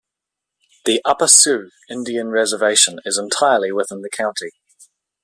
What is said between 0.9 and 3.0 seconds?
Upper Sioux Indian Reservation